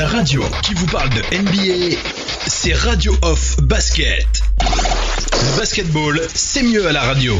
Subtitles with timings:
[0.00, 1.94] La radio qui vous parle de NBA,
[2.46, 4.24] c'est Radio Off Basket.
[4.62, 7.34] Le basketball, c'est mieux à la radio.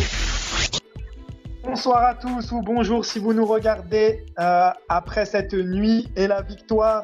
[1.64, 6.42] Bonsoir à tous ou bonjour si vous nous regardez euh, après cette nuit et la
[6.42, 7.00] victoire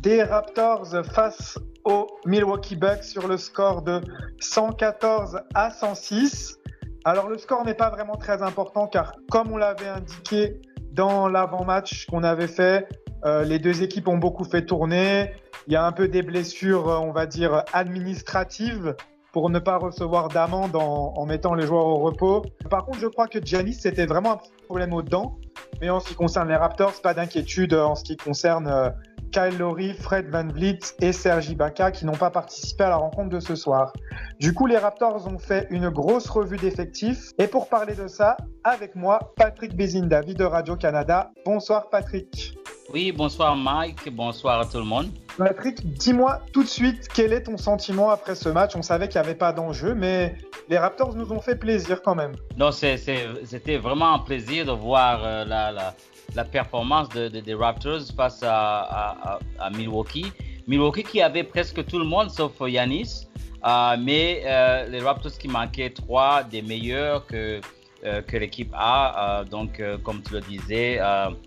[0.00, 4.00] des Raptors face aux Milwaukee Bucks sur le score de
[4.40, 6.58] 114 à 106.
[7.04, 10.60] Alors le score n'est pas vraiment très important car comme on l'avait indiqué
[10.90, 12.88] dans l'avant-match qu'on avait fait,
[13.24, 15.32] euh, les deux équipes ont beaucoup fait tourner.
[15.66, 18.96] Il y a un peu des blessures, euh, on va dire, administratives
[19.32, 22.42] pour ne pas recevoir d'amende en, mettant les joueurs au repos.
[22.68, 25.38] Par contre, je crois que Giannis, c'était vraiment un problème aux dents.
[25.80, 28.90] Mais en ce qui concerne les Raptors, pas d'inquiétude en ce qui concerne euh,
[29.32, 33.30] Kyle Lowry, Fred Van Vliet et Sergi Baca qui n'ont pas participé à la rencontre
[33.30, 33.94] de ce soir.
[34.38, 37.30] Du coup, les Raptors ont fait une grosse revue d'effectifs.
[37.38, 41.30] Et pour parler de ça, avec moi, Patrick Bézinda, de Radio-Canada.
[41.46, 42.54] Bonsoir Patrick.
[42.92, 45.08] Oui, bonsoir Mike, bonsoir à tout le monde.
[45.38, 48.76] Patrick, dis-moi tout de suite quel est ton sentiment après ce match?
[48.76, 50.36] On savait qu'il n'y avait pas d'enjeu, mais
[50.68, 52.32] les Raptors nous ont fait plaisir quand même.
[52.58, 55.94] Non, c'était vraiment un plaisir de voir euh, la,
[56.34, 59.38] la, performance des Raptors face à,
[59.74, 60.30] Milwaukee.
[60.66, 63.26] Milwaukee qui avait presque tout le monde sauf Yanis,
[63.66, 67.58] euh, mais euh, les Raptors qui manquaient trois des meilleurs que
[68.02, 69.40] que l'équipe a.
[69.40, 71.00] Euh, donc, euh, comme tu le disais,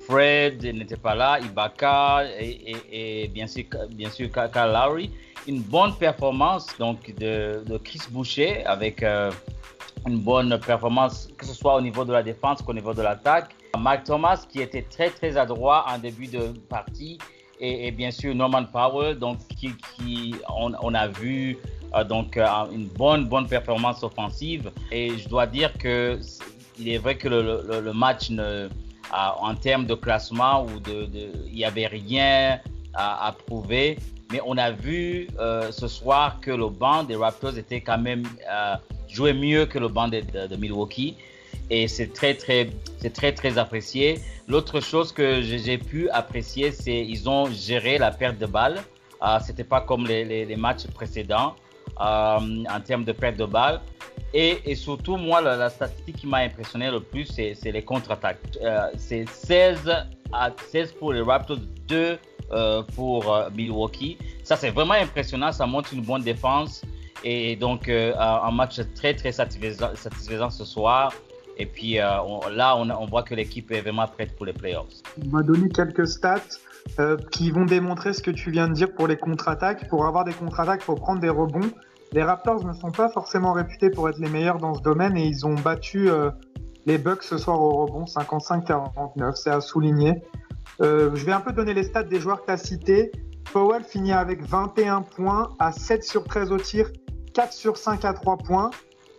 [0.07, 5.11] Fred n'était pas là, Ibaka et, bien sûr, bien sûr Kyle Lowry.
[5.47, 11.81] Une bonne performance donc de, Chris Boucher avec une bonne performance, que ce soit au
[11.81, 13.55] niveau de la défense qu'au niveau de l'attaque.
[13.77, 17.17] Mike Thomas qui était très très adroit en début de partie
[17.59, 21.57] et, bien sûr Norman Powell donc qui, qui on, a vu
[22.03, 26.19] donc une bonne bonne performance offensive et je dois dire que
[26.79, 28.31] il est vrai que le, match,
[29.11, 31.07] en termes de classement, ou de,
[31.47, 32.59] il n'y avait rien
[32.93, 33.97] à, prouver.
[34.31, 38.23] Mais on a vu euh, ce soir que le banc des Raptors était quand même
[38.51, 38.75] euh,
[39.07, 41.15] joué mieux que le banc de, Milwaukee.
[41.69, 44.19] Et c'est très, très, c'est très, très apprécié.
[44.47, 48.83] L'autre chose que j'ai pu apprécier, c'est qu'ils ont géré la perte de balles.
[49.23, 51.64] Euh, C'était pas comme les, matchs précédents euh,
[51.97, 53.81] en termes de perte de balles.
[54.37, 58.39] Et, surtout, moi, la, statistique qui m'a impressionné le plus, c'est les contre-attaques.
[58.61, 59.89] Euh, c'est 16,
[60.33, 61.57] à 16 pour les Raptors,
[61.87, 62.17] 2
[62.51, 64.17] euh, pour euh, Milwaukee.
[64.43, 65.53] Ça, c'est vraiment impressionnant.
[65.53, 66.81] Ça montre une bonne défense.
[67.23, 71.13] Et donc, un match très, très satisfaisant, satisfaisant ce soir.
[71.57, 75.01] Et puis là, on, voit que l'équipe est vraiment prête pour les playoffs.
[75.25, 76.41] On va donner quelques stats
[77.31, 79.87] qui vont démontrer ce que tu viens de dire pour les contre-attaques.
[79.89, 81.71] Pour avoir des contre-attaques, il faut prendre des rebonds.
[82.15, 85.25] Les Raptors ne sont pas forcément réputés pour être les meilleurs dans ce domaine et
[85.25, 86.29] ils ont battu euh,
[86.85, 90.21] les Bucks ce soir au rebond 55-49, c'est à souligner.
[90.81, 93.11] Euh, je vais un peu donner les stats des joueurs que tu as cités.
[93.51, 96.89] Powell finit avec 21 points à 7 sur 13 au tir,
[97.33, 98.71] 4 sur 5 à 3 points.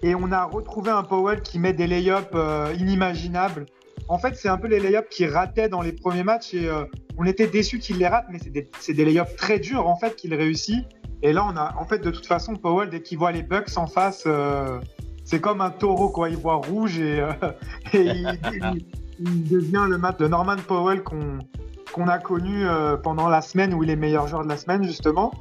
[0.03, 3.67] Et on a retrouvé un Powell qui met des lay-ups euh, inimaginables.
[4.09, 6.71] En fait, c'est un peu les lay-ups qui rataient dans les premiers matchs et
[7.19, 8.39] on était déçus qu'il les rate, mais
[8.79, 10.84] c'est des, lay-ups très durs en fait qu'il réussit.
[11.23, 13.77] Et là, on a, en fait, de toute façon, Powell, dès qu'il voit les Bucks
[13.77, 14.79] en face, euh,
[15.25, 16.28] c'est comme un taureau, quoi.
[16.28, 17.33] Il voit rouge et, euh,
[17.95, 23.83] il, devient le match de Norman Powell qu'on a connu euh, pendant la semaine où
[23.83, 25.33] il est meilleur joueur de la semaine, justement.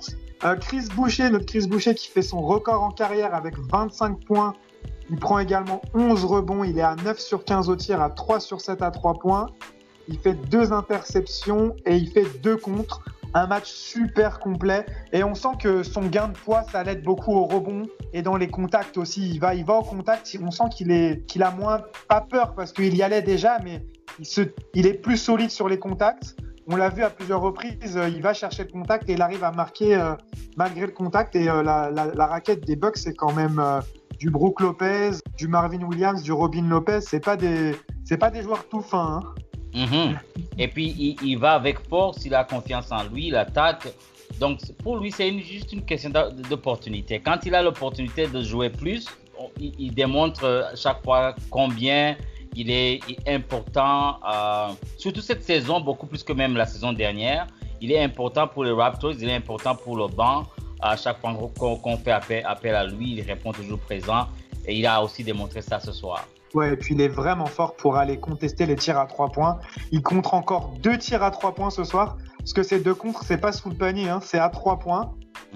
[0.61, 4.53] Chris Boucher, notre Chris Boucher qui fait son record en carrière avec 25 points.
[5.09, 6.63] Il prend également 11 rebonds.
[6.63, 9.47] Il est à 9 sur 15 au tir, à 3 sur 7 à 3 points.
[10.07, 13.01] Il fait deux interceptions et il fait deux contres
[13.35, 17.33] un match super complet et on sent que son gain de poids ça l'aide beaucoup
[17.33, 20.63] au rebond et dans les contacts aussi il va il va au contact on sent
[20.73, 23.85] qu'il est qu'il a moins pas peur parce qu'il y allait déjà mais
[24.73, 26.37] il est plus solide sur les contacts
[26.67, 29.51] on l'a vu à plusieurs reprises il va chercher le contact et il arrive à
[29.51, 30.13] marquer euh,
[30.57, 33.81] malgré le contact et euh, la, raquette des Bucks c'est quand même euh,
[34.19, 37.75] du Brook Lopez du Marvin Williams du Robin Lopez c'est pas des
[38.19, 39.33] pas des joueurs tout fins hein.
[39.75, 40.17] Mhm.
[40.57, 43.87] Et puis, il, va avec force, il a confiance en lui, il attaque.
[44.39, 46.09] Donc, pour lui, c'est juste une question
[46.49, 47.19] d'opportunité.
[47.19, 49.07] Quand il a l'opportunité de jouer plus,
[49.59, 52.15] il, démontre chaque fois combien
[52.55, 57.47] il est important, euh, surtout cette saison, beaucoup plus que même la saison dernière.
[57.81, 60.45] Il est important pour les Raptors, il est important pour le banc.
[60.81, 64.27] À chaque fois qu'on fait appel à lui, il répond toujours présent.
[64.67, 66.27] Et il a aussi démontré ça ce soir.
[66.53, 69.59] Ouais, et puis il est vraiment fort pour aller contester les tirs à trois points.
[69.91, 72.17] Il contre encore deux tirs à trois points ce soir.
[72.37, 75.11] Parce que ces deux contres, c'est pas sous le panier, hein, c'est à trois points.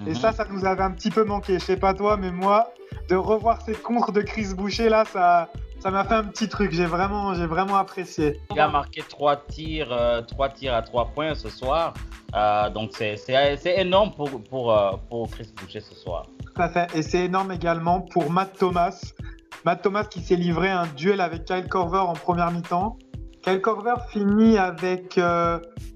[0.06, 0.16] Et mhm.
[0.16, 1.54] ça, ça nous avait un petit peu manqué.
[1.60, 2.74] Je sais pas toi, mais moi,
[3.08, 5.50] de revoir ces contres de Chris Boucher, là, ça,
[5.80, 6.72] ça m'a fait un petit truc.
[6.72, 8.40] J'ai vraiment, j'ai vraiment apprécié.
[8.52, 11.94] Il a marqué trois tirs, euh, trois tirs à trois points ce soir.
[12.36, 13.20] Euh, donc c'est
[13.78, 16.28] énorme pour, pour, euh, pour Chris Boucher ce soir.
[16.46, 16.88] Tout à fait.
[16.96, 19.14] Et c'est énorme également pour Matt Thomas.
[19.66, 22.98] Matt Thomas qui s'est livré un duel avec Kyle Corver en première mi-temps.
[23.42, 25.20] Kyle Corver finit avec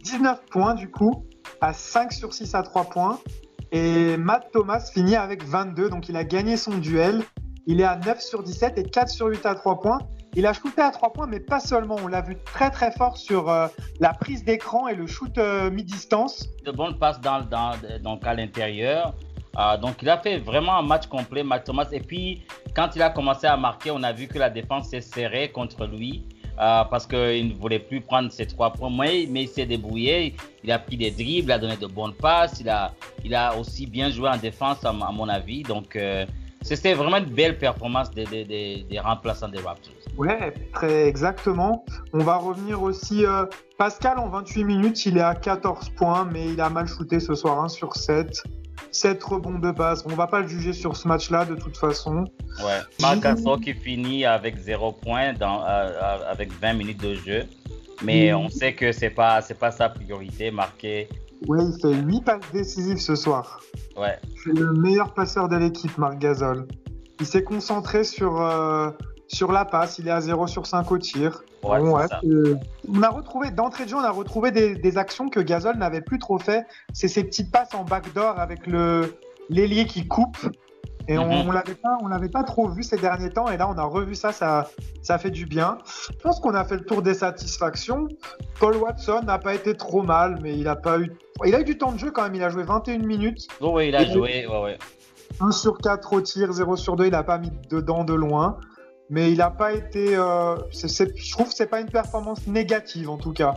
[0.03, 1.25] 19 points du coup,
[1.61, 3.19] à 5 sur 6 à 3 points.
[3.71, 7.23] Et Matt Thomas finit avec 22, donc il a gagné son duel.
[7.65, 9.99] Il est à 9 sur 17 et 4 sur 8 à 3 points.
[10.35, 11.95] Il a shooté à 3 points, mais pas seulement.
[12.03, 13.67] On l'a vu très très fort sur euh,
[13.99, 16.49] la prise d'écran et le shoot euh, mi-distance.
[16.65, 17.41] De bonnes passes dans,
[18.01, 19.13] donc à l'intérieur.
[19.57, 21.87] Euh, donc il a fait vraiment un match complet, Matt Thomas.
[21.91, 22.41] Et puis
[22.75, 25.85] quand il a commencé à marquer, on a vu que la défense s'est serrée contre
[25.85, 26.25] lui.
[26.57, 28.89] parce qu'il ne voulait plus prendre ses trois points.
[28.89, 30.35] Mais, mais il s'est débrouillé.
[30.65, 32.59] Il a pris des dribbles, il a donné de bonnes passes.
[32.59, 32.91] Il a,
[33.23, 35.63] il a aussi bien joué en défense, à, mon avis.
[35.63, 35.95] Donc,
[36.63, 39.93] c'était vraiment une belle performance des, des, des, remplaçants des Raptors.
[40.17, 41.85] Ouais, très exactement.
[42.13, 43.25] On va revenir aussi.
[43.25, 43.45] Euh,
[43.77, 47.35] Pascal, en 28 minutes, il est à 14 points, mais il a mal shooté ce
[47.35, 48.43] soir, 1 sur 7.
[48.91, 50.03] 7 rebonds de base.
[50.05, 52.25] On va pas le juger sur ce match-là, de toute façon.
[52.63, 52.79] Ouais.
[53.01, 57.45] Marc qui finit avec 0 points dans, euh, euh, avec 20 minutes de jeu.
[58.03, 61.07] Mais on sait que c'est pas, c'est pas sa priorité, marquer
[61.47, 63.59] Ouais, il fait 8 passes décisives ce soir.
[63.97, 64.17] Ouais.
[64.43, 66.67] C'est le meilleur passeur de l'équipe, Marc Gasol.
[67.19, 68.89] Il s'est concentré sur, euh,
[69.27, 69.99] sur la passe.
[69.99, 71.43] Il est à 0 sur 5 au tir.
[71.63, 75.77] Ouais, on a retrouvé, d'entrée de jeu, on a retrouvé des, des actions que Gasol
[75.77, 76.65] n'avait plus trop fait.
[76.93, 79.15] C'est ces petites passes en backdoor avec le
[79.49, 80.37] l'ailier qui coupe
[81.07, 83.49] et on, on l'avait pas, on l'avait pas trop vu ces derniers temps.
[83.49, 84.69] Et là, on a revu ça, ça,
[85.01, 85.77] ça fait du bien.
[86.11, 88.07] Je pense qu'on a fait le tour des satisfactions.
[88.59, 91.11] Paul Watson n'a pas été trop mal, mais il a pas eu,
[91.45, 92.35] il a eu du temps de jeu quand même.
[92.35, 93.47] Il a joué 21 minutes.
[93.59, 94.77] Oh oui, il a joué, ouais, ouais.
[95.41, 97.07] 1 sur 4 au tir, 0 sur 2.
[97.07, 98.57] Il a pas mis dedans de loin.
[99.09, 100.15] Mais il n'a pas été.
[100.15, 103.55] Euh, je trouve que c'est pas une performance négative en tout cas.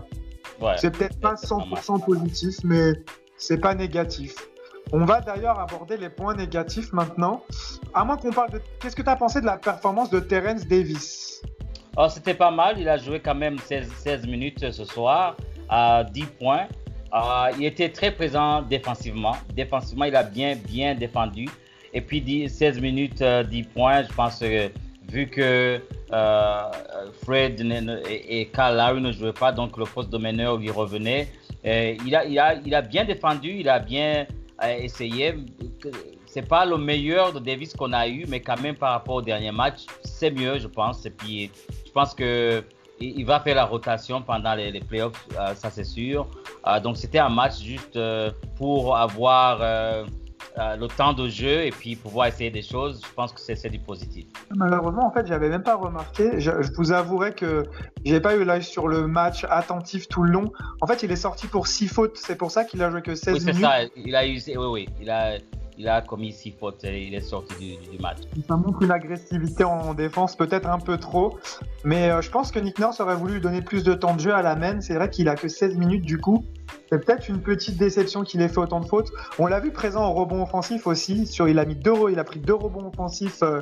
[0.60, 2.92] Ouais, c'est peut-être pas 100% positif, mais
[3.36, 4.34] c'est pas négatif.
[4.92, 7.42] On va d'ailleurs aborder les points négatifs maintenant.
[7.92, 8.60] À moins qu'on parle de.
[8.80, 11.42] Qu'est-ce que tu as pensé de la performance de Terence Davis?
[11.96, 12.78] Oh, C'était pas mal.
[12.78, 15.36] Il a joué quand même 16, minutes ce soir
[15.68, 16.66] à 10 points.
[17.12, 19.36] Euh, il était très présent défensivement.
[19.54, 21.48] Défensivement, il a bien, bien défendu.
[21.92, 23.44] Et puis 16 minutes, 10 euh,
[23.74, 24.02] points.
[24.04, 24.70] Je pense que
[25.10, 25.80] vu que
[26.12, 26.70] euh,
[27.24, 27.60] Fred
[28.08, 31.28] et, Carl Larry ne jouaient pas, donc le poste de meneur lui revenait.
[31.64, 34.26] il, a, il, a, il a bien défendu, il a bien
[34.62, 35.34] essayer.
[36.26, 39.22] C'est pas le meilleur de Davis qu'on a eu, mais quand même par rapport au
[39.22, 41.06] dernier match, c'est mieux, je pense.
[41.06, 41.50] Et puis,
[41.86, 42.62] je pense que
[42.98, 46.26] il va faire la rotation pendant les, playoffs, euh, ça c'est sûr.
[46.66, 49.60] Euh, donc, c'était un match juste euh, pour avoir
[50.58, 53.68] euh, le temps de jeu et puis pouvoir essayer des choses, je pense que c'est
[53.68, 54.24] du positif.
[54.54, 56.40] Malheureusement, en fait, j'avais même pas remarqué.
[56.40, 57.64] Je, vous avouerai que
[58.04, 60.52] j'ai pas eu l'œil sur le match attentif tout le long.
[60.80, 62.16] En fait, il est sorti pour 6 fautes.
[62.16, 63.54] C'est pour ça qu'il a joué que 16 oui, minutes.
[63.56, 63.80] c'est ça.
[63.96, 65.36] Il a eu, oui, oui, il a,
[65.78, 68.18] il a commis 6 fautes et il est sorti du, match.
[68.48, 71.38] Ça montre une agressivité en défense, peut-être un peu trop.
[71.84, 74.34] Mais euh, je pense que Nick Nurse aurait voulu donner plus de temps de jeu
[74.34, 74.80] à la main.
[74.80, 76.44] C'est vrai qu'il a que 16 minutes du coup.
[76.90, 79.10] C'est peut-être une petite déception qu'il ait fait autant de fautes.
[79.38, 81.26] On l'a vu présent au rebond offensif aussi.
[81.26, 81.92] Sur, il, a mis deux,
[82.24, 83.60] pris deux rebonds offensifs euh,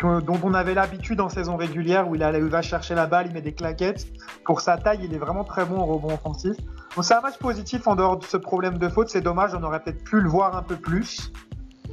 [0.00, 3.42] dont on avait l'habitude en saison régulière où il, va chercher la balle, il met
[3.42, 4.06] des claquettes.
[4.44, 6.56] Pour sa taille, il est vraiment très bon au rebond offensif.
[7.00, 9.08] C'est un match positif en dehors de ce problème de faute.
[9.08, 11.32] C'est dommage, on aurait peut-être pu le voir un peu plus.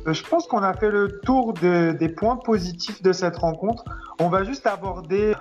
[0.07, 3.85] Euh, je pense qu'on a fait le tour des points positifs de cette rencontre.
[4.19, 5.33] On va juste aborder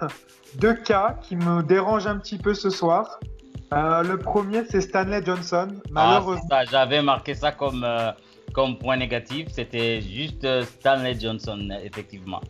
[0.56, 3.18] deux cas qui me dérangent un petit peu ce soir.
[3.72, 5.68] Euh, le premier, c'est Stanley Johnson.
[5.70, 8.10] Ah, Malheureusement, ah, j'avais marqué ça comme, euh,
[8.54, 9.48] comme point négatif.
[9.52, 12.40] C'était juste euh, Stanley Johnson, effectivement.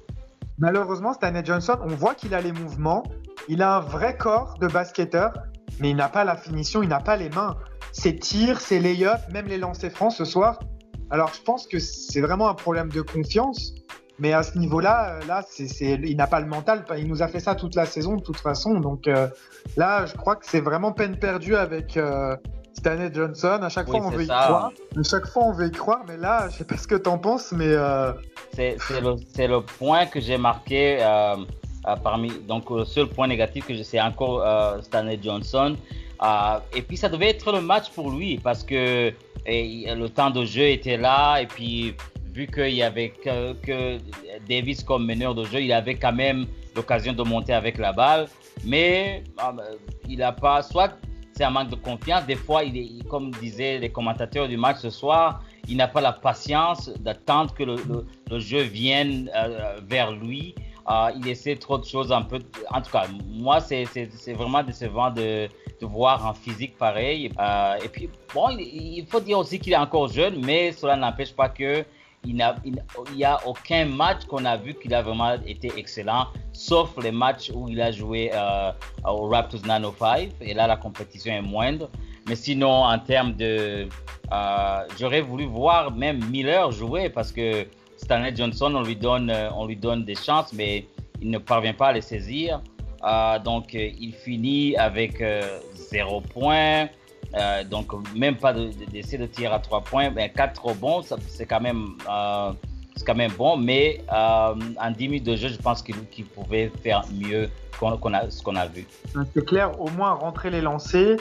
[0.59, 3.03] Malheureusement, Stanley Johnson, on voit qu'il a les mouvements.
[3.49, 5.33] Il a un vrai corps de basketteur,
[5.81, 7.57] mais il n'a pas la finition, il n'a pas les mains.
[7.93, 10.59] Ses tirs, ses lay-ups, même les lancers francs ce soir.
[11.11, 13.75] Alors, je pense que c'est vraiment un problème de confiance.
[14.19, 16.85] Mais à ce niveau-là, euh, là, il n'a pas le mental.
[16.97, 18.81] Il nous a fait ça toute la saison de toute façon.
[18.81, 19.29] Donc euh,
[19.77, 22.37] là, je crois que c'est vraiment peine perdue avec euh,
[22.75, 23.61] Stanley Johnson.
[23.63, 24.73] À chaque fois, on veut y croire.
[24.97, 26.01] À chaque fois, on veut y croire.
[26.09, 27.75] Mais là, je sais pas ce que tu en penses, mais
[28.55, 29.15] c'est, le,
[29.47, 30.99] le, point que j'ai marqué
[31.97, 32.31] parmi.
[32.47, 34.45] Donc le seul point négatif que c'est encore
[34.83, 35.77] Stanley Johnson.
[36.75, 39.13] et puis ça devait être le match pour lui parce que
[39.47, 41.95] le temps de jeu était là et puis
[42.33, 43.99] vu qu'il y avait que,
[44.49, 48.29] Davis comme meneur de jeu, il avait quand même l'occasion de monter avec la balle.
[48.65, 49.25] Mais
[50.09, 50.93] il n'a pas, soit
[51.39, 54.79] c'est un manque de confiance, des fois, il est, comme disaient les commentateurs du match
[54.79, 60.55] ce soir, il n'a pas la patience d'attendre que le, jeu vienne euh, vers lui.
[61.17, 62.39] Il essaie trop de choses un peu.
[62.71, 63.85] En tout cas, moi, c'est
[64.35, 65.49] vraiment décevant de,
[65.81, 67.27] de voir un physique pareil.
[67.83, 71.49] et puis, bon, il, faut dire aussi qu'il est encore jeune, mais cela n'empêche pas
[71.49, 71.85] que
[72.25, 72.35] il
[73.15, 77.51] n'y a, aucun match qu'on a vu qu'il a vraiment été excellent, sauf les matchs
[77.55, 78.31] où il a joué
[79.05, 80.31] au Raptors 905.
[80.41, 81.89] Et là, la compétition est moindre.
[82.29, 83.89] Mais sinon, en termes de.
[84.31, 87.67] Euh, j'aurais voulu voir même Miller jouer parce que
[88.09, 90.87] Stanley Johnson, on lui donne, euh, on lui donne des chances, mais
[91.21, 92.63] il ne parvient pas à les saisir.
[93.05, 95.23] Euh, donc, il finit avec
[95.75, 96.89] zéro point.
[97.71, 100.09] donc, même pas d'essai de, de, tir à trois points.
[100.09, 101.99] Mais quatre rebonds, c'est quand même.
[102.07, 107.51] quand même bon, mais en 10 minutes de jeu, je pense qu'il pouvait faire mieux
[107.79, 108.87] qu'on a, ce qu'on a vu.
[109.35, 111.19] C'est clair, au moins rentrer les lancers,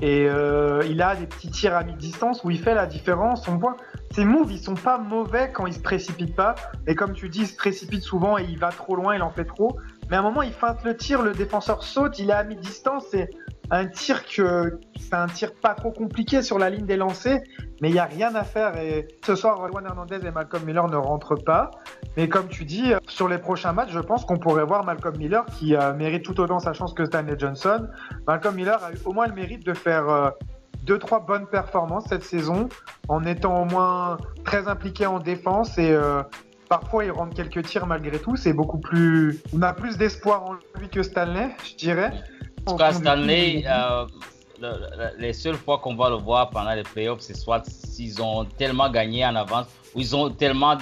[0.00, 3.46] et euh, il a des petits tirs à mi-distance où il fait la différence.
[3.48, 3.76] On voit
[4.12, 6.54] ses moves, ils sont pas mauvais quand il se précipite pas.
[6.86, 9.30] Et comme tu dis, il se précipite souvent et il va trop loin, il en
[9.30, 9.76] fait trop.
[10.10, 13.12] Mais à un moment, il feinte le tir, le défenseur saute, il est à mi-distance
[13.14, 13.28] et
[13.70, 17.40] un tir que c'est un tir pas trop compliqué sur la ligne des lancers,
[17.80, 18.76] mais il n'y a rien à faire.
[18.78, 21.70] Et ce soir, Juan Hernandez et Malcolm Miller ne rentrent pas.
[22.16, 25.44] Mais comme tu dis, sur les prochains matchs, je pense qu'on pourrait voir Malcolm Miller
[25.46, 27.88] qui euh, mérite tout autant sa chance que Stanley Johnson.
[28.26, 30.30] Malcolm Miller a eu au moins le mérite de faire euh,
[30.82, 32.68] deux trois bonnes performances cette saison,
[33.08, 36.22] en étant au moins très impliqué en défense et euh,
[36.70, 38.36] Parfois, il rentre quelques tirs malgré tout.
[38.36, 39.42] C'est beaucoup plus.
[39.52, 42.12] On a plus d'espoir en lui que Stanley, je dirais.
[42.66, 44.06] En tout cas, Stanley, euh,
[45.18, 48.90] les seules fois qu'on va le voir pendant les playoffs, c'est soit s'ils ont tellement
[48.90, 50.76] gagné en avance ou ils ont tellement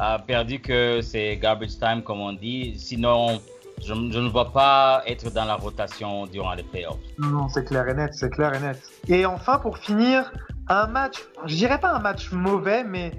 [0.00, 2.74] euh, perdu que c'est garbage time, comme on dit.
[2.78, 3.40] Sinon,
[3.84, 6.98] je, ne vois pas être dans la rotation durant les playoffs.
[7.18, 8.80] Non, c'est clair et net, c'est clair et net.
[9.08, 10.32] Et enfin, pour finir,
[10.68, 13.12] un match, je dirais pas un match mauvais, mais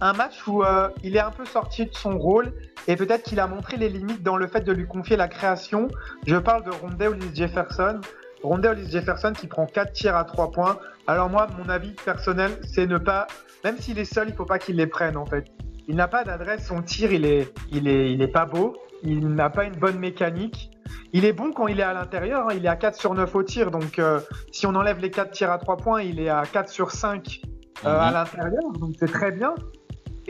[0.00, 2.52] un match où euh, il est un peu sorti de son rôle
[2.88, 5.88] et peut-être qu'il a montré les limites dans le fait de lui confier la création.
[6.26, 8.00] Je parle de Rondé Hollis Jefferson.
[8.42, 10.78] Rondé Hollis Jefferson qui prend 4 tirs à 3 points.
[11.06, 13.26] Alors moi, mon avis personnel, c'est ne pas,
[13.64, 15.44] même s'il est seul, il faut pas qu'il les prenne en fait.
[15.88, 18.76] Il n'a pas d'adresse, son tir, il est, il est, il est pas beau.
[19.02, 20.70] Il n'a pas une bonne mécanique.
[21.12, 22.48] Il est bon quand il est à l'intérieur.
[22.48, 22.54] Hein.
[22.54, 23.70] Il est à 4 sur 9 au tir.
[23.70, 24.20] Donc, euh,
[24.52, 27.40] si on enlève les 4 tirs à 3 points, il est à 4 sur 5
[27.84, 28.14] euh, à mhm.
[28.14, 28.72] l'intérieur.
[28.78, 29.54] Donc, c'est très bien.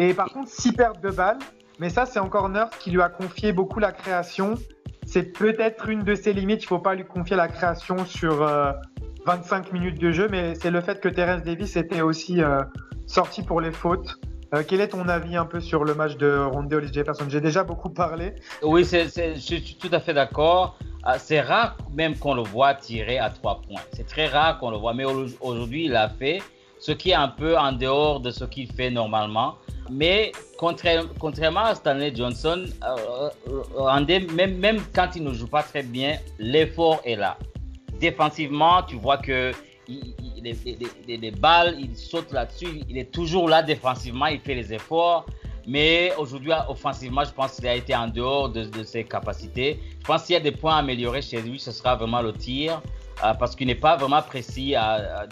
[0.00, 1.38] Et par contre, 6 pertes de balles.
[1.78, 4.54] Mais ça, c'est encore Nurse qui lui a confié beaucoup la création.
[5.04, 6.62] C'est peut-être une de ses limites.
[6.62, 8.37] Il ne faut pas lui confier la création sur
[9.26, 10.26] 25 euh, minutes de jeu.
[10.30, 12.62] Mais c'est le fait que Thérèse Davis était aussi euh,
[13.07, 14.19] sortie pour les fautes.
[14.54, 17.26] Euh, quel est ton avis un peu sur le match de Rondé Hollis Jefferson?
[17.28, 18.37] J'ai déjà beaucoup parlé.
[18.62, 20.78] Oui, je suis tout à fait d'accord.
[21.19, 23.83] C'est rare même qu'on le voit tirer à trois points.
[23.92, 24.95] C'est très rare qu'on le voit.
[24.95, 26.40] Mais aujourd'hui, il a fait
[26.80, 29.57] ce qui est un peu en dehors de ce qu'il fait normalement.
[29.88, 36.18] Mais contrairement à Stanley Johnson, euh, euh, même, quand il ne joue pas très bien,
[36.38, 37.38] l'effort est là.
[37.99, 39.52] Défensivement, tu vois que
[39.88, 45.26] les, balles, il saute là-dessus, il est toujours là défensivement, il fait les efforts.
[45.66, 49.78] Mais aujourd'hui, offensivement, je pense qu'il a été en dehors de, ses capacités.
[50.00, 52.32] Je pense qu'il y a des points à améliorer chez lui, ce sera vraiment le
[52.32, 52.80] tir,
[53.22, 54.75] euh, parce qu'il n'est pas vraiment précis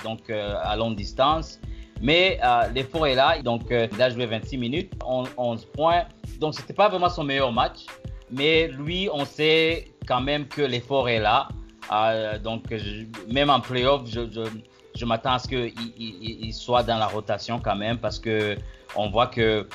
[0.04, 1.60] donc, à longue distance.
[2.00, 3.40] Mais euh, l'effort est là.
[3.42, 6.04] Donc, euh, il a joué 26 minutes, 11, points.
[6.38, 7.86] Donc, ce n'était pas vraiment son meilleur match.
[8.30, 11.48] Mais lui, on sait quand même que l'effort est là.
[11.92, 12.64] Euh, donc,
[13.28, 14.20] même en playoff, je,
[14.94, 18.56] je, m'attends à ce qu'il il, soit dans la rotation quand même parce que
[18.94, 19.66] on voit que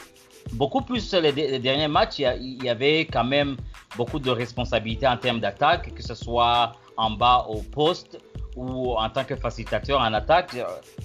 [0.54, 3.58] beaucoup plus les, les derniers matchs, il y, avait quand même
[3.98, 8.20] beaucoup de responsabilités en termes d'attaque, que ce soit en bas au poste
[8.56, 10.56] ou en tant que facilitateur en attaque.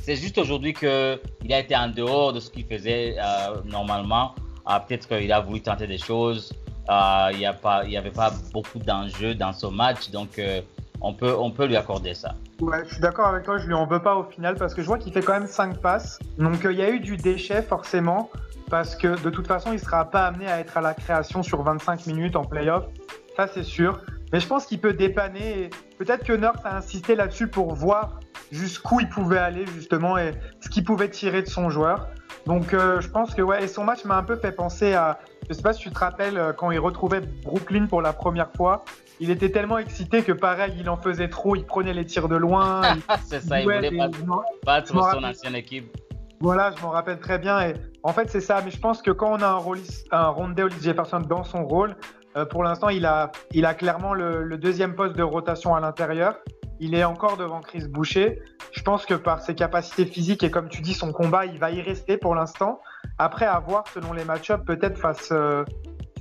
[0.02, 0.88] C'est juste aujourd'hui qu'il
[1.52, 4.35] a été en dehors de ce qu'il faisait euh, normalement.
[4.69, 6.52] Euh, peut-être qu'il a voulu tenter des choses.
[6.90, 10.40] Euh, il n'y avait pas beaucoup d'enjeux dans ce match, donc
[11.00, 12.35] on, peut, on peut lui accorder ça.
[12.61, 14.83] Ouais, je suis d'accord avec toi, je lui en veux pas au final parce que
[14.83, 16.19] je vois qu'il fait quand même 5 passes.
[16.38, 18.31] Donc il y a eu du déchet forcément
[18.71, 21.43] parce que de toute façon il ne sera pas amené à être à la création
[21.43, 22.85] sur 25 minutes en playoff.
[23.37, 24.00] Ça c'est sûr.
[24.32, 25.70] Mais je pense qu'il peut dépanner.
[25.99, 28.20] Peut-être que Nurse a insisté là-dessus pour voir
[28.52, 32.08] jusqu'où il pouvait aller justement et ce qu'il pouvait tirer de son joueur.
[32.47, 35.18] Donc euh, je pense que ouais, et son match m'a un peu fait penser à,
[35.49, 38.50] je sais pas si tu te rappelles euh, quand il retrouvait Brooklyn pour la première
[38.56, 38.85] fois,
[39.20, 42.37] il était tellement excité que pareil, il en faisait trop, il prenait les tirs de
[42.37, 42.82] loin.
[43.26, 44.08] c'est ça, il voulait pas
[44.64, 45.94] battre son ancienne équipe.
[46.40, 47.61] Voilà, je m'en rappelle très bien.
[47.61, 48.62] Et en fait, c'est ça.
[48.64, 51.97] Mais je pense que quand on a un, un Rondé Olivier Jefferson dans son rôle,
[52.38, 53.30] euh, pour l'instant, il a,
[53.75, 56.37] clairement le, deuxième poste de rotation à l'intérieur.
[56.80, 58.40] Il est encore devant Chris Boucher.
[58.71, 61.73] Je pense que par ses capacités physiques et comme tu dis, son combat, il va
[61.73, 62.80] y rester pour l'instant.
[63.18, 65.64] Après, à voir selon les match-ups, peut-être face, euh,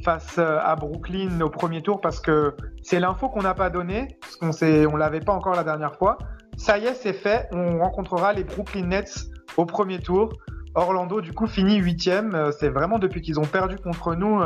[0.04, 4.36] face à Brooklyn au premier tour parce que c'est l'info qu'on n'a pas donnée, parce
[4.36, 6.18] qu'on ne l'avait pas encore la dernière fois.
[6.58, 7.48] Ça y est, c'est fait.
[7.52, 10.34] On rencontrera les Brooklyn Nets au premier tour.
[10.78, 12.52] Orlando, du coup, finit huitième.
[12.60, 14.42] C'est vraiment depuis qu'ils ont perdu contre nous,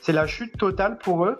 [0.00, 1.38] c'est la chute totale pour eux.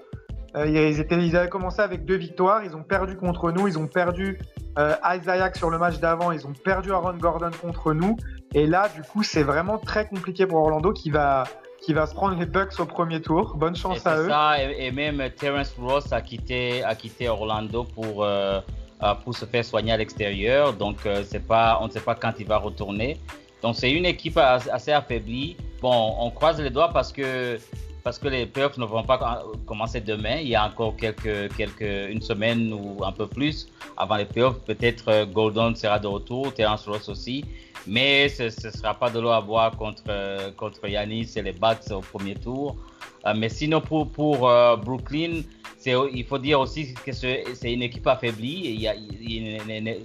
[0.57, 2.62] Ils, étaient, ils avaient commencé avec deux victoires.
[2.64, 3.67] Ils ont perdu contre nous.
[3.69, 4.38] Ils ont perdu
[4.79, 8.17] euh, Isaac sur le match d'avant, ils ont perdu Aaron Gordon contre nous.
[8.55, 11.45] Et là, du coup, c'est vraiment très compliqué pour Orlando qui va,
[11.81, 13.55] qui va se prendre les Bucks au premier tour.
[13.57, 14.29] Bonne chance à eux.
[14.29, 18.61] Ça, et, même Terence Ross a quitté, a quitté Orlando pour, euh,
[19.03, 20.73] euh, pour se faire soigner à l'extérieur.
[20.73, 23.19] Donc, c'est pas, on ne sait pas quand il va retourner.
[23.64, 25.56] Donc, c'est une équipe assez affaiblie.
[25.80, 27.59] Bon, on croise les doigts parce que
[28.02, 30.37] parce que les playoffs ne vont pas commencer demain.
[30.42, 33.66] Il y a encore quelques, quelques, une semaine ou un peu plus
[33.97, 34.59] avant les playoffs.
[34.66, 37.42] Peut-être euh, Golden sera de retour, Terence Ross aussi.
[37.87, 41.52] Mais ce ne sera pas de l'eau à boire contre, euh, contre Yanis et les
[41.52, 42.76] Bucks au premier tour.
[43.25, 44.40] Euh, mais sinon, pour, pour
[44.85, 45.40] Brooklyn,
[45.87, 48.88] il faut dire aussi que c'est une équipe affaiblie.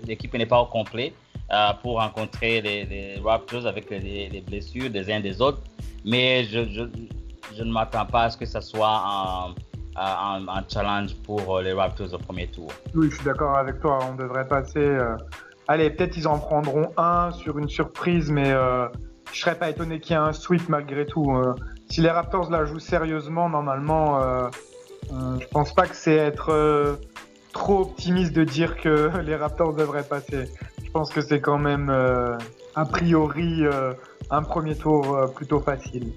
[0.06, 1.14] L'équipe n'est pas au complet
[1.82, 5.62] pour rencontrer les, Raptors avec les, blessures des uns des autres.
[6.06, 9.04] Mais je ne m'attends pas à ce que ce soit
[9.96, 12.72] un, challenge pour euh, les Raptors au premier tour.
[12.96, 14.00] Oui, je suis d'accord avec toi.
[14.10, 14.80] On devrait passer.
[14.80, 15.18] Euh,
[15.68, 18.88] allez, peut-être ils en prendront un sur une surprise, mais euh,
[19.34, 21.38] je serais pas étonné qu'il y ait un sweep malgré tout.
[21.90, 24.22] si les Raptors la jouent sérieusement, normalement,
[25.10, 27.00] je pense pas que c'est être
[27.54, 30.46] trop optimiste de dire que les Raptors devraient passer.
[30.84, 31.90] Je pense que c'est quand même
[32.76, 33.64] a priori
[34.30, 36.14] un premier tour plutôt facile.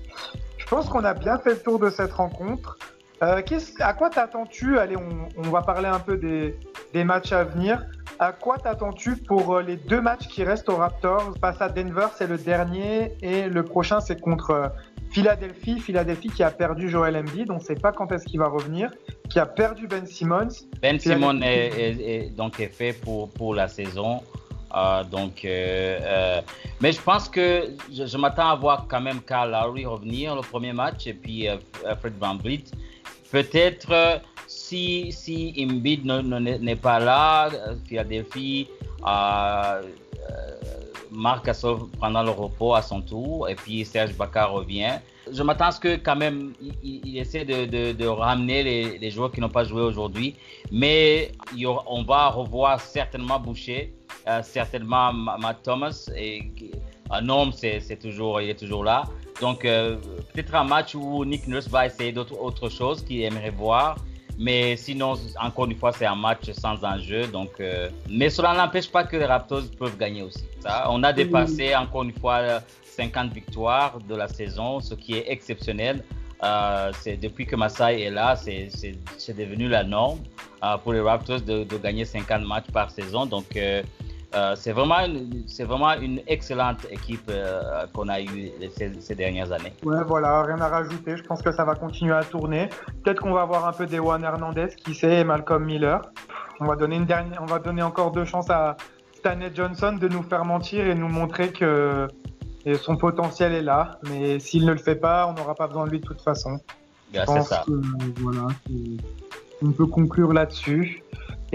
[0.58, 2.78] Je pense qu'on a bien fait le tour de cette rencontre.
[3.22, 3.40] Euh,
[3.80, 4.78] à quoi t'attends-tu?
[4.78, 7.84] Allez, on, va parler un peu des, matchs à venir.
[8.18, 11.34] À quoi t'attends-tu pour euh, les deux matchs qui restent aux Raptors?
[11.40, 14.68] Face à Denver, c'est le dernier, et le prochain, c'est contre euh,
[15.12, 15.78] Philadelphie.
[15.78, 18.90] Philadelphie qui a perdu Joel Embiid, on ne sait pas quand est-ce qu'il va revenir,
[19.28, 20.48] qui a perdu Ben Simmons.
[20.80, 24.22] Ben Simmons est, donc est fait pour, pour la saison.
[24.74, 26.40] Euh, donc, euh, euh,
[26.80, 30.72] mais je pense que je, m'attends à voir quand même Carl Lowry revenir le premier
[30.72, 31.46] match et puis
[32.00, 32.64] Fred Van Vliet.
[33.30, 37.50] Peut-être si, si Embiid n'est pas là,
[37.86, 38.68] Philadelphie,
[41.12, 44.98] Marc Gasol prendra le repos à son tour et puis Serge Bakar revient.
[45.30, 49.48] Je m'attends à ce que quand même il, essaie de, ramener les, joueurs qui n'ont
[49.48, 50.34] pas joué aujourd'hui,
[50.70, 51.32] mais
[51.86, 53.94] on va revoir certainement Boucher
[54.28, 56.50] euh, certainement Matt Thomas et
[57.10, 59.04] un homme c'est toujours il est toujours là.
[59.40, 59.96] Donc euh,
[60.32, 63.96] peut-être un match où Nick Nurse va essayer d'autres autre chose qu'il aimerait voir
[64.38, 68.90] mais sinon encore une fois c'est un match sans enjeu donc euh, mais cela n'empêche
[68.90, 70.44] pas que les Raptors peuvent gagner aussi.
[70.60, 75.24] Ça on a dépassé encore une fois 50 victoires de la saison ce qui est
[75.28, 76.04] exceptionnel.
[77.00, 78.68] C'est depuis que Masai est là, c'est
[79.28, 80.18] devenu la norme
[80.82, 83.26] pour les Raptors de, de, gagner 50 matchs par saison.
[83.26, 83.56] Donc,
[84.34, 89.52] euh, c'est vraiment, une, c'est vraiment une excellente équipe euh, qu'on a eue ces, dernières
[89.52, 89.74] années.
[89.84, 91.16] Ouais, voilà, rien à rajouter.
[91.16, 92.68] Je pense que ça va continuer à tourner.
[93.02, 96.00] Peut-être qu'on va avoir un peu des Juan Hernandez, qui sait, et Malcolm Miller.
[96.60, 98.76] On va donner une dernière, on va donner encore deux chances à
[99.14, 102.08] Stanley Johnson de nous faire mentir et nous montrer que
[102.80, 103.98] son potentiel est là.
[104.08, 106.58] Mais s'il ne le fait pas, on n'aura pas besoin de lui de toute façon.
[107.12, 107.64] Bien, c'est ça.
[108.20, 108.48] voilà,
[109.62, 111.02] on peut conclure là-dessus.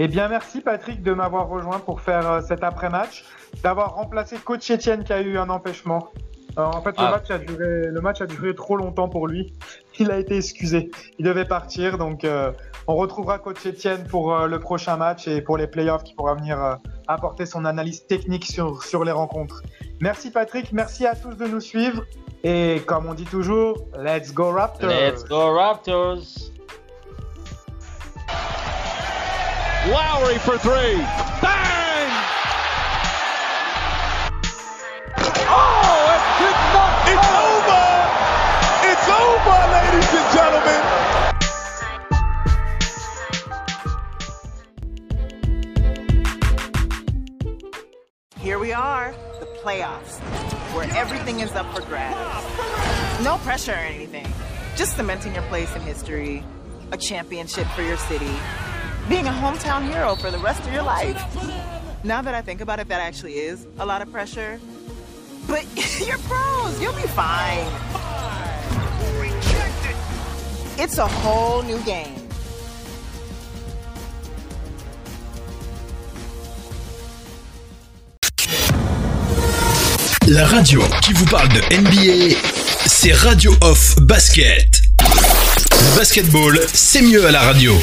[0.00, 3.24] Eh bien, merci Patrick de m'avoir rejoint pour faire euh, cet après-match,
[3.64, 6.12] d'avoir remplacé coach Etienne qui a eu un empêchement.
[6.56, 7.10] Euh, en fait, le, ah.
[7.10, 9.52] match a duré, le match a duré trop longtemps pour lui.
[9.98, 10.92] Il a été excusé.
[11.18, 11.98] Il devait partir.
[11.98, 12.52] Donc, euh,
[12.86, 16.78] on retrouvera coach Etienne pour le prochain match et pour les playoffs qui pourra venir
[17.08, 19.62] apporter son analyse technique sur, sur les rencontres.
[20.00, 20.72] Merci Patrick.
[20.72, 22.04] Merci à tous de nous suivre.
[22.44, 24.88] Et comme on dit toujours, let's go Raptors!
[24.88, 26.52] Let's go Raptors!
[29.90, 31.00] Lowry for three.
[31.40, 32.10] Bang!
[35.48, 36.92] Oh, it did not.
[37.08, 37.84] It's over.
[38.84, 40.82] It's over, ladies and gentlemen.
[48.38, 50.20] Here we are, the playoffs,
[50.74, 53.24] where everything is up for grabs.
[53.24, 54.30] No pressure or anything,
[54.76, 56.44] just cementing your place in history,
[56.92, 58.36] a championship for your city
[59.08, 61.16] being a hometown hero for the rest of your life.
[62.04, 64.60] Now that I think about it, that actually is a lot of pressure.
[65.46, 65.64] But
[66.06, 67.66] you're pros, you'll be fine.
[70.78, 72.14] It's a whole new game.
[80.28, 82.36] La radio qui vous parle de NBA,
[82.86, 84.82] c'est Radio Off Basket.
[85.96, 87.74] basketball, c'est mieux à la radio.